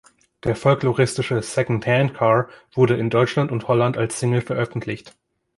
Der 0.43 0.55
folkloristische 0.55 1.43
"Second 1.43 1.85
Hand 1.85 2.15
Car" 2.15 2.49
wurde 2.73 2.97
in 2.97 3.11
Deutschland 3.11 3.51
und 3.51 3.67
Holland 3.67 3.97
als 3.99 4.19
Single 4.19 4.41
veröffentlicht. 4.41 5.15